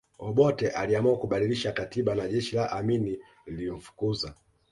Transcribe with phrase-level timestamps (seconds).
[0.19, 4.33] Obote aliamua kubadilisha katiba na jeshi la Amini lilimfukuza